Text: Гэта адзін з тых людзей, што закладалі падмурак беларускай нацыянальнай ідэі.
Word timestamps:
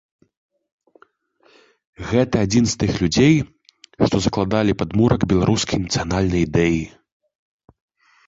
Гэта 2.11 2.35
адзін 2.45 2.65
з 2.71 2.79
тых 2.83 2.91
людзей, 3.03 3.35
што 4.07 4.15
закладалі 4.27 4.75
падмурак 4.79 5.21
беларускай 5.33 5.77
нацыянальнай 5.85 6.41
ідэі. 6.47 6.81